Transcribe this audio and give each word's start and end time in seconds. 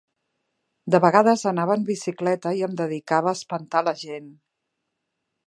De 0.95 1.01
vegades 1.03 1.43
anava 1.51 1.75
en 1.81 1.85
bicicleta 1.91 2.55
i 2.61 2.65
em 2.69 2.75
dedicava 2.81 3.35
a 3.35 3.41
espantar 3.41 3.85
la 3.91 3.95
gent. 4.07 4.35